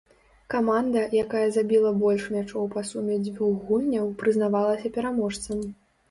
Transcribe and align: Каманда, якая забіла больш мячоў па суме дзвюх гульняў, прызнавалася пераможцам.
Каманда, 0.51 1.01
якая 1.23 1.41
забіла 1.57 1.91
больш 2.03 2.23
мячоў 2.35 2.63
па 2.75 2.83
суме 2.91 3.17
дзвюх 3.25 3.59
гульняў, 3.67 4.09
прызнавалася 4.23 4.91
пераможцам. 4.97 5.61